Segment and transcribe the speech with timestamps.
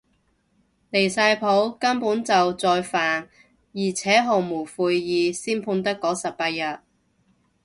[0.91, 3.29] 離晒譜，根本就再犯
[3.73, 6.79] 而且毫無悔意，先判得嗰十八日